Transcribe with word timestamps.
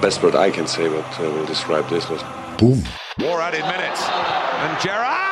the 0.00 0.06
best 0.06 0.22
word 0.22 0.36
I 0.36 0.50
can 0.50 0.66
say 0.66 0.88
what 0.88 1.20
uh, 1.20 1.24
will 1.30 1.46
describe 1.46 1.88
this 1.88 2.08
was 2.08 2.22
boom. 2.56 2.82
More 3.18 3.40
added 3.40 3.62
minutes. 3.62 4.02
And 4.62 4.80
Gerrard! 4.80 5.24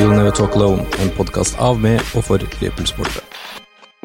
You'll 0.00 0.14
Never 0.14 0.30
Talk 0.30 0.54
Alone, 0.54 0.86
en 1.00 1.10
podkast 1.10 1.58
av 1.58 1.80
med 1.80 2.00
og 2.14 2.24
for 2.24 2.38
Liverpool-sportere. 2.60 3.35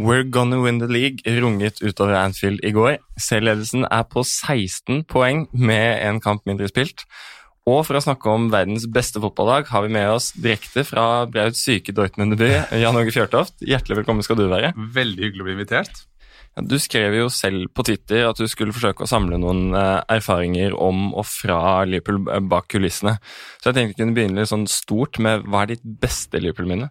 We're 0.02 0.24
gonna 0.24 0.58
win 0.64 0.80
the 0.80 0.88
league 0.88 1.22
runget 1.30 1.82
utover 1.84 2.16
Anfield 2.18 2.64
i 2.66 2.72
går. 2.74 2.96
Selvledelsen 3.22 3.86
er 3.86 4.02
på 4.10 4.24
16 4.26 5.04
poeng 5.06 5.44
med 5.54 6.02
en 6.02 6.18
kamp 6.24 6.48
mindre 6.50 6.70
spilt. 6.72 7.04
Og 7.70 7.84
for 7.86 8.00
å 8.00 8.02
snakke 8.02 8.32
om 8.32 8.48
verdens 8.50 8.88
beste 8.90 9.22
fotballag 9.22 9.68
har 9.70 9.84
vi 9.86 9.92
med 9.94 10.10
oss 10.10 10.32
direkte 10.34 10.82
fra 10.90 11.28
Brauts 11.30 11.62
syke 11.62 11.94
Dortmund-by, 11.94 12.50
Jan 12.82 12.98
Åge 12.98 13.14
Fjørtoft. 13.14 13.60
Hjertelig 13.62 14.00
velkommen 14.00 14.26
skal 14.26 14.40
du 14.40 14.48
være. 14.50 14.72
Veldig 14.74 15.28
hyggelig 15.28 15.46
å 15.46 15.50
bli 15.52 15.56
invitert. 15.60 16.02
Ja, 16.56 16.64
du 16.66 16.74
skrev 16.82 17.20
jo 17.20 17.28
selv 17.30 17.70
på 17.78 17.86
Twitter 17.86 18.26
at 18.26 18.42
du 18.42 18.50
skulle 18.50 18.74
forsøke 18.74 19.06
å 19.06 19.12
samle 19.12 19.38
noen 19.40 19.70
eh, 19.78 20.00
erfaringer 20.18 20.74
om 20.74 21.12
og 21.14 21.28
fra 21.30 21.84
Liverpool 21.86 22.26
eh, 22.26 22.42
bak 22.42 22.72
kulissene. 22.74 23.20
Så 23.62 23.70
jeg 23.70 23.78
tenkte 23.78 23.94
vi 23.94 24.02
kunne 24.02 24.18
begynne 24.18 24.42
litt 24.42 24.50
sånn 24.50 24.66
stort 24.66 25.22
med 25.22 25.46
hva 25.46 25.62
er 25.62 25.76
ditt 25.76 25.86
beste 26.02 26.42
Liverpool-minne? 26.42 26.90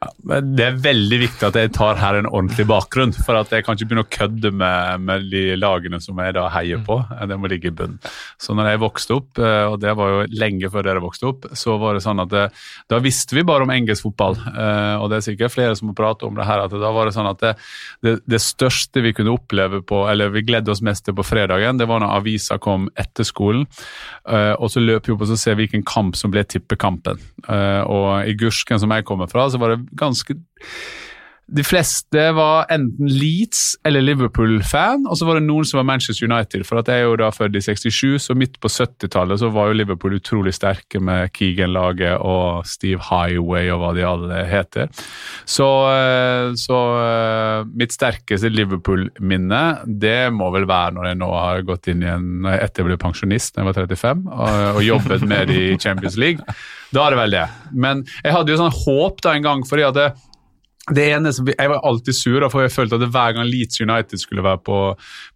Ja, 0.00 0.08
men 0.24 0.54
det 0.56 0.64
er 0.64 0.78
veldig 0.80 1.16
viktig 1.20 1.44
at 1.44 1.56
jeg 1.60 1.70
tar 1.76 1.98
her 2.00 2.16
en 2.16 2.28
ordentlig 2.30 2.64
bakgrunn. 2.70 3.10
For 3.12 3.36
at 3.36 3.50
jeg 3.52 3.66
kan 3.66 3.76
ikke 3.76 3.90
begynne 3.90 4.04
å 4.06 4.08
kødde 4.08 4.50
med, 4.56 5.02
med 5.04 5.26
de 5.28 5.42
lagene 5.60 5.98
som 6.00 6.16
jeg 6.24 6.32
da 6.38 6.46
heier 6.54 6.80
på. 6.86 6.96
Det 7.28 7.36
må 7.36 7.50
ligge 7.52 7.68
i 7.68 7.74
bunn. 7.76 7.98
Så 8.40 8.56
når 8.56 8.70
jeg 8.70 8.80
vokste 8.80 9.18
opp, 9.18 9.40
eh, 9.44 9.64
og 9.68 9.76
det 9.82 9.92
var 9.98 10.14
jo 10.14 10.22
lenge 10.40 10.70
før 10.72 10.86
dere 10.86 11.02
vokste 11.04 11.28
opp, 11.28 11.44
så 11.52 11.76
var 11.82 11.98
det 11.98 12.04
sånn 12.06 12.22
at 12.24 12.30
det, 12.32 12.46
da 12.88 13.00
visste 13.04 13.36
vi 13.36 13.44
bare 13.44 13.66
om 13.66 13.74
engelsk 13.74 14.06
fotball. 14.06 14.38
Eh, 14.48 14.94
og 15.02 15.10
det 15.12 15.18
er 15.18 15.26
sikkert 15.26 15.54
flere 15.58 15.76
som 15.76 15.92
har 15.92 15.98
pratet 16.00 16.24
om 16.30 16.40
det 16.40 16.48
her, 16.48 16.64
at 16.64 16.78
da 16.80 16.94
var 16.96 17.10
det 17.10 17.14
sånn 17.18 17.28
at 17.34 17.44
det, 17.44 18.16
det, 18.24 18.40
største 18.40 19.04
vi 19.04 19.12
kunne 19.18 19.36
oppleve 19.36 19.82
på, 19.84 20.06
eller 20.08 20.32
vi 20.32 20.46
gledde 20.48 20.72
oss 20.72 20.80
mest 20.80 21.04
til 21.10 21.18
på 21.18 21.28
fredagen, 21.28 21.76
det 21.76 21.90
var 21.90 22.00
når 22.00 22.16
avisa 22.22 22.56
kom 22.56 22.88
etter 22.96 23.28
skolen. 23.28 23.68
Eh, 24.24 24.54
og 24.56 24.72
så 24.72 24.80
løp 24.80 25.04
vi 25.04 25.12
opp 25.12 25.28
og 25.28 25.32
så 25.34 25.36
ser 25.44 25.60
hvilken 25.60 25.84
kamp 25.84 26.16
som 26.16 26.32
ble 26.32 26.46
tippekampen. 26.48 27.20
Og 27.50 28.28
i 28.28 28.32
Gursken 28.38 28.80
som 28.80 28.92
jeg 28.94 29.04
kommer 29.04 29.28
fra, 29.28 29.44
så 29.50 29.58
var 29.60 29.74
det 29.74 29.89
ganske 29.96 30.34
de 31.50 31.62
fleste 31.66 32.24
var 32.36 32.68
enten 32.70 33.08
Leeds 33.10 33.74
eller 33.86 34.04
Liverpool-fan, 34.04 35.06
og 35.10 35.18
så 35.18 35.26
var 35.26 35.38
det 35.38 35.46
noen 35.48 35.66
som 35.66 35.80
var 35.80 35.86
Manchester 35.88 36.28
United. 36.30 36.62
For 36.68 36.78
at 36.78 36.90
jeg 36.90 37.02
er 37.02 37.08
jo 37.08 37.16
da 37.18 37.30
født 37.34 37.58
i 37.58 37.62
67, 37.64 38.20
så 38.22 38.36
midt 38.38 38.60
på 38.62 38.70
70-tallet 38.70 39.42
så 39.42 39.50
var 39.50 39.70
jo 39.70 39.78
Liverpool 39.80 40.14
utrolig 40.20 40.54
sterke 40.54 41.02
med 41.02 41.32
Keegan-laget 41.34 42.22
og 42.22 42.68
Steve 42.70 43.02
Highway 43.08 43.70
og 43.74 43.82
hva 43.82 43.92
de 43.96 44.06
alle 44.06 44.44
heter. 44.50 44.90
Så, 45.42 45.68
eh, 45.90 46.54
så 46.60 46.80
eh, 47.02 47.66
mitt 47.82 47.96
sterkeste 47.96 48.52
Liverpool-minne, 48.54 49.64
det 49.86 50.30
må 50.36 50.52
vel 50.54 50.68
være 50.70 50.94
når 50.98 51.10
jeg 51.10 51.20
nå 51.24 51.32
har 51.34 51.66
gått 51.66 51.90
inn 51.90 52.06
igjen 52.06 52.46
etter 52.54 52.84
jeg 52.84 52.92
ble 52.92 53.00
pensjonist 53.00 53.56
da 53.56 53.64
jeg 53.64 53.72
var 53.72 53.80
35, 53.82 54.26
og, 54.30 54.62
og 54.76 54.82
jobbet 54.86 55.26
med 55.26 55.50
det 55.50 55.60
i 55.66 55.78
Champions 55.82 56.20
League. 56.20 56.58
Da 56.94 57.06
er 57.06 57.14
det 57.14 57.22
vel 57.24 57.38
det. 57.40 57.46
Men 57.74 58.06
jeg 58.22 58.34
hadde 58.34 58.54
jo 58.54 58.58
sånn 58.58 58.82
håp 58.84 59.22
da 59.24 59.34
en 59.34 59.46
gang, 59.46 59.66
fordi 59.66 59.86
at 59.86 59.98
det, 59.98 60.10
det 60.94 61.06
ene 61.14 61.32
som, 61.34 61.48
Jeg 61.48 61.70
var 61.72 61.80
alltid 61.86 62.16
sur, 62.16 62.46
for 62.52 62.64
jeg 62.64 62.72
følte 62.74 62.98
at 63.00 63.06
hver 63.14 63.34
gang 63.36 63.48
Leeds 63.48 63.80
United 63.80 64.20
skulle 64.20 64.44
være 64.44 64.60
på, 64.66 64.78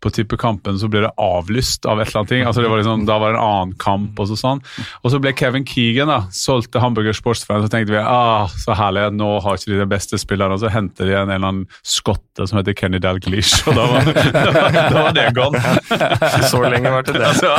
på 0.02 0.12
tippekampen, 0.14 0.78
så 0.80 0.90
ble 0.92 1.04
det 1.06 1.12
avlyst 1.20 1.88
av 1.88 2.02
et 2.02 2.08
eller 2.10 2.22
annet. 2.22 2.32
ting. 2.34 2.44
Altså 2.44 2.64
det 2.64 2.70
var 2.72 2.82
liksom, 2.82 3.06
Da 3.08 3.18
var 3.22 3.32
det 3.32 3.40
en 3.40 3.46
annen 3.46 3.74
kamp. 3.80 4.20
Og 4.20 4.30
så 4.30 4.38
sånn. 4.38 4.62
Og 5.02 5.12
så 5.12 5.20
ble 5.22 5.34
Kevin 5.36 5.66
Keegan 5.68 6.10
da, 6.10 6.20
solgt 6.34 6.72
til 6.74 6.84
Hamburger 6.84 7.16
Sportsfans, 7.16 7.66
Så 7.66 7.72
tenkte 7.72 7.94
vi 7.94 8.02
ah, 8.02 8.46
så 8.64 8.76
herlig, 8.78 9.08
nå 9.16 9.30
har 9.44 9.58
ikke 9.58 9.72
de 9.72 9.80
den 9.82 9.90
beste 9.90 10.20
spilleren. 10.20 10.54
Og 10.56 10.62
så 10.62 10.72
henter 10.72 11.08
de 11.08 11.16
en, 11.16 11.28
en 11.28 11.36
eller 11.36 11.50
annen 11.50 11.66
skotte 11.82 12.48
som 12.48 12.58
heter 12.58 12.76
Kenny 12.76 13.00
Dalglish, 13.02 13.62
og 13.68 13.78
da 13.78 13.86
var, 13.88 14.08
da 14.92 15.04
var 15.06 15.14
det 15.16 15.28
gone. 15.36 15.60
Så 16.50 16.60
lenge 16.66 16.92
var 16.92 17.06
det 17.06 17.16
det. 17.16 17.24
Altså, 17.30 17.52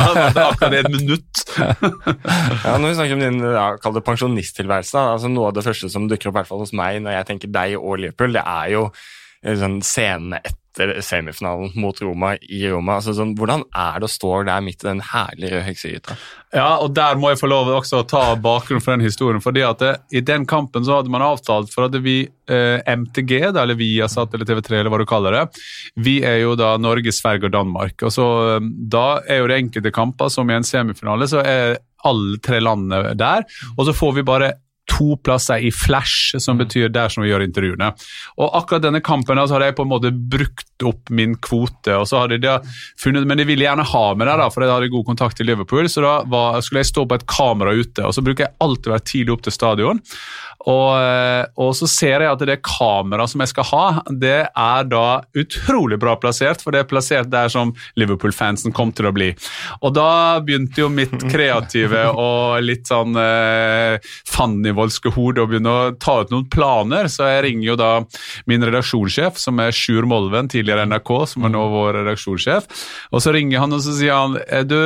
akkurat 0.46 0.76
et 0.76 0.90
minutt. 0.92 1.44
ja, 1.56 2.76
Når 2.76 2.88
vi 2.88 2.94
snakker 2.98 3.16
om 3.16 3.24
din 3.24 3.40
ja, 3.42 3.68
pensjonisttilværelse, 4.06 5.06
altså 5.16 5.30
noe 5.32 5.50
av 5.50 5.56
det 5.56 5.64
første 5.66 5.90
som 5.92 6.06
dukker 6.10 6.30
opp 6.30 6.36
hvert 6.40 6.50
fall 6.50 6.62
hos 6.62 6.74
meg 6.76 7.00
når 7.04 7.18
jeg 7.18 7.28
tenker 7.30 7.52
deg 7.52 7.76
og 7.86 8.02
Liverpool, 8.02 8.34
det 8.36 8.44
er 8.44 8.72
jo 8.74 8.88
sånn, 9.54 9.82
scenene 9.84 10.40
etter 10.44 10.98
semifinalen 11.00 11.72
mot 11.80 12.00
Roma 12.02 12.34
i 12.36 12.60
Roma. 12.68 12.98
Altså, 12.98 13.14
sånn, 13.16 13.32
hvordan 13.38 13.62
er 13.72 14.00
det 14.00 14.08
å 14.08 14.12
stå 14.12 14.32
der 14.48 14.64
midt 14.64 14.82
i 14.84 14.88
den 14.90 15.00
herlige 15.12 15.54
røde 15.54 15.64
heksehytta? 15.70 16.16
Ja, 16.56 16.68
og 16.84 16.92
der 16.96 17.16
må 17.20 17.30
jeg 17.32 17.40
få 17.40 17.48
lov 17.48 17.70
også 17.72 18.02
å 18.02 18.08
ta 18.08 18.24
bakgrunnen 18.40 18.84
for 18.84 18.96
den 18.96 19.06
historien. 19.06 19.40
fordi 19.40 19.64
at 19.64 19.80
det, 19.80 19.94
I 20.12 20.20
den 20.20 20.44
kampen 20.48 20.84
så 20.84 20.98
hadde 20.98 21.12
man 21.12 21.24
avtalt 21.24 21.72
for 21.72 21.88
at 21.88 21.96
vi, 22.04 22.28
eh, 22.48 22.82
MTG, 22.84 23.52
da, 23.52 23.62
eller 23.62 23.78
Viasat 23.78 24.34
eller 24.34 24.48
TV3, 24.48 24.80
eller 24.80 24.92
hva 24.92 25.00
du 25.00 25.08
kaller 25.08 25.32
det, 25.32 25.62
vi 25.96 26.18
er 26.22 26.42
jo 26.42 26.54
da 26.56 26.76
Norge, 26.76 27.12
Sverige 27.12 27.48
og 27.48 27.56
Danmark. 27.56 28.02
og 28.02 28.12
så 28.12 28.60
Da 28.60 29.22
er 29.28 29.40
jo 29.40 29.48
det 29.48 29.62
enkelte 29.62 29.92
kamper, 29.92 30.28
som 30.28 30.50
i 30.50 30.54
en 30.54 30.62
semifinale, 30.62 31.28
så 31.28 31.40
er 31.44 31.78
alle 32.04 32.38
tre 32.38 32.60
landene 32.60 33.16
der. 33.16 33.44
Og 33.76 33.86
så 33.86 33.96
får 33.96 34.14
vi 34.20 34.22
bare 34.22 34.52
to 34.96 35.16
plasser 35.22 35.62
i 35.62 35.72
flash, 35.74 36.36
som 36.42 36.58
betyr 36.60 36.90
der 36.92 37.12
som 37.12 37.24
vi 37.24 37.30
gjør 37.30 37.44
intervjuene. 37.46 37.92
Og 38.40 38.56
akkurat 38.60 38.86
denne 38.88 39.02
kampen 39.04 39.38
altså, 39.38 39.58
har 39.58 39.68
jeg 39.68 39.78
på 39.78 39.86
en 39.86 39.92
måte 39.92 40.12
brukt 40.12 40.65
opp 40.84 41.10
min 41.10 41.36
kvote. 41.40 41.94
og 41.96 42.06
så 42.08 42.24
hadde 42.24 42.40
de 42.42 42.56
funnet, 43.00 43.26
Men 43.26 43.38
de 43.38 43.44
ville 43.48 43.64
gjerne 43.64 43.86
ha 43.86 44.04
med 44.14 44.26
deg 44.26 44.38
da, 44.42 44.50
for 44.50 44.62
jeg 44.62 44.72
hadde 44.72 44.92
god 44.92 45.06
kontakt 45.06 45.36
til 45.36 45.46
Liverpool. 45.46 45.88
Så 45.88 46.04
da 46.04 46.16
var, 46.26 46.60
skulle 46.60 46.84
jeg 46.84 46.92
stå 46.92 47.06
på 47.06 47.14
et 47.14 47.26
kamera 47.26 47.72
ute. 47.72 48.04
og 48.04 48.14
Så 48.14 48.22
bruker 48.22 48.46
jeg 48.46 48.56
alltid 48.60 48.90
å 48.90 48.96
være 48.96 49.08
tidlig 49.12 49.32
opp 49.36 49.46
til 49.46 49.56
stadion. 49.56 50.02
Og, 50.66 50.90
og, 51.60 51.70
så 51.78 51.86
ser 51.86 52.24
jeg 52.24 52.32
at 52.32 52.42
det 52.48 52.56
kameraet 52.66 53.30
som 53.30 53.42
jeg 53.44 53.52
skal 53.52 53.66
ha, 53.70 53.84
det 54.10 54.48
er 54.48 54.88
da 54.90 55.04
utrolig 55.38 55.98
bra 56.02 56.16
plassert, 56.18 56.62
for 56.62 56.74
det 56.74 56.82
er 56.82 56.88
plassert 56.90 57.30
der 57.30 57.50
som 57.52 57.70
Liverpool-fansen 58.00 58.74
kom 58.74 58.90
til 58.96 59.06
å 59.06 59.14
bli. 59.14 59.30
Og 59.86 59.94
da 59.94 60.40
begynte 60.42 60.82
jo 60.82 60.90
mitt 60.90 61.14
kreative 61.30 62.08
og 62.10 62.64
litt 62.66 62.90
sånn 62.90 63.14
eh, 63.20 64.02
fannivoldske 64.26 65.14
hode 65.14 65.44
å 65.44 65.50
begynne 65.50 65.70
å 65.70 65.92
ta 66.02 66.18
ut 66.24 66.34
noen 66.34 66.48
planer, 66.50 67.10
så 67.12 67.30
jeg 67.30 67.46
ringer 67.46 67.68
jo 67.68 67.78
da 67.78 67.92
min 68.50 68.66
redaksjonssjef, 68.66 69.38
som 69.38 69.62
er 69.62 69.76
Sjur 69.76 70.08
Molven, 70.08 70.50
tidligere 70.50 70.65
NRK, 70.74 71.14
som 71.30 71.46
er 71.46 71.54
nå 71.54 71.62
vår 71.72 72.00
redaksjonssjef, 72.00 72.68
og 73.12 73.22
så 73.22 73.34
ringer 73.36 73.62
han 73.62 73.76
og 73.76 73.82
så 73.84 73.94
sier 73.94 74.16
han 74.16 74.36
du 74.66 74.80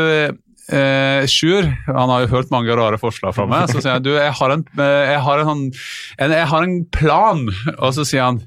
Eh, 0.71 1.27
Sjur, 1.27 1.67
han 1.87 2.11
har 2.13 2.23
jo 2.23 2.31
hørt 2.31 2.51
mange 2.55 2.75
rare 2.79 2.99
forslag 3.01 3.35
fra 3.35 3.47
meg. 3.51 3.67
Så 3.71 3.81
sier 3.81 3.97
jeg 3.97 4.05
du, 4.07 4.13
jeg 4.15 4.31
har 4.39 4.55
en, 4.55 4.63
jeg 4.79 5.19
har 5.27 5.43
en, 5.43 5.65
en, 5.67 6.35
jeg 6.37 6.47
har 6.53 6.67
en 6.67 6.77
plan. 6.95 7.43
Og 7.79 7.95
så 7.97 8.07
sier 8.07 8.29
han 8.29 8.41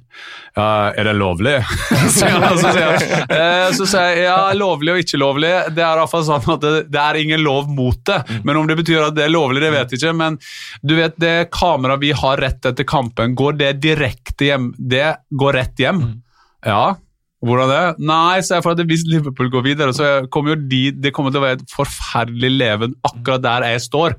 ja, 0.54 0.94
er 0.94 1.10
det 1.10 1.16
lovlig? 1.18 1.58
så, 2.16 2.30
så, 2.30 2.72
sier 2.72 2.88
han, 2.88 3.06
eh, 3.28 3.68
så 3.76 3.88
sier 3.90 4.10
jeg 4.14 4.26
ja, 4.28 4.38
lovlig 4.56 4.96
og 4.96 5.04
ikke 5.04 5.20
lovlig. 5.20 5.52
Det 5.76 5.84
er 5.84 6.00
iallfall 6.00 6.26
sånn 6.28 6.48
at 6.56 6.64
det, 6.64 6.74
det, 6.94 7.02
er 7.04 7.20
ingen 7.20 7.44
lov 7.44 7.72
mot 7.72 8.00
det. 8.08 8.22
Men 8.48 8.62
om 8.62 8.70
det 8.72 8.80
betyr 8.80 9.10
at 9.10 9.18
det 9.18 9.28
er 9.28 9.34
lovlig, 9.34 9.64
det 9.66 9.74
vet 9.76 9.92
jeg 9.92 10.04
ikke. 10.04 10.18
Men 10.24 10.40
du 10.82 10.96
vet, 11.00 11.18
det 11.20 11.36
kameraet 11.54 12.04
vi 12.06 12.14
har 12.24 12.40
rett 12.40 12.72
etter 12.72 12.88
kampen, 12.88 13.36
går 13.36 13.60
det 13.60 13.74
direkte 13.84 14.54
hjem? 14.54 14.72
Det 14.78 15.10
går 15.34 15.60
rett 15.60 15.84
hjem? 15.84 16.06
Ja. 16.64 16.94
Hvordan 17.44 17.72
det? 17.72 18.06
Nei, 18.08 18.40
så 18.40 18.56
det 18.56 18.64
for 18.64 18.72
at 18.72 18.88
hvis 18.88 19.04
Liverpool 19.10 19.50
går 19.52 19.66
videre, 19.66 19.94
så 19.96 20.12
kommer 20.32 20.54
jo 20.54 20.62
de, 20.72 20.84
det 20.96 21.12
kommer 21.16 21.34
til 21.34 21.42
å 21.42 21.44
være 21.44 21.60
et 21.60 21.74
forferdelig 21.74 22.52
leven 22.56 22.94
akkurat 23.04 23.44
der 23.44 23.66
jeg 23.68 23.82
står. 23.84 24.16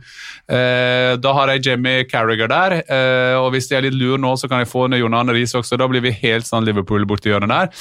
Eh, 0.53 1.15
da 1.25 1.33
har 1.39 1.53
jeg 1.55 1.63
Jamie 1.71 2.05
Carriger 2.11 2.51
der, 2.53 2.77
eh, 2.85 3.37
og 3.41 3.55
hvis 3.55 3.71
de 3.71 3.79
er 3.79 3.87
litt 3.87 3.97
lur 3.97 4.21
nå, 4.21 4.35
så 4.37 4.51
kan 4.51 4.61
jeg 4.61 4.69
få 4.69 4.87
ned 4.93 5.01
John 5.01 5.17
Arne 5.17 5.33
Riis 5.33 5.57
også. 5.57 5.79
Da 5.81 5.89
blir 5.89 6.05
vi 6.05 6.13
helt 6.21 6.45
sånn 6.49 6.67
Liverpool 6.69 7.07
borti 7.09 7.33
hjørnet 7.33 7.55
der. 7.55 7.73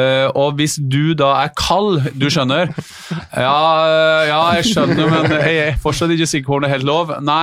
Eh, 0.00 0.28
og 0.32 0.56
hvis 0.56 0.78
du 0.80 1.12
da 1.18 1.34
er 1.42 1.52
kald, 1.58 2.00
du 2.16 2.28
skjønner 2.32 2.72
Ja, 3.36 4.24
ja 4.24 4.40
jeg 4.56 4.70
skjønner, 4.70 5.12
men 5.12 5.36
jeg 5.36 5.60
er 5.66 5.78
fortsatt 5.82 6.14
ikke 6.14 6.30
sikker 6.30 6.48
på 6.48 6.56
om 6.56 6.64
det 6.64 6.70
er 6.70 6.76
helt 6.78 6.88
lov. 6.88 7.12
Nei, 7.20 7.34